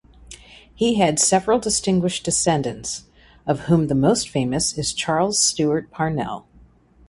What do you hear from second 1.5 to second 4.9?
distinguished descendants of whom the most famous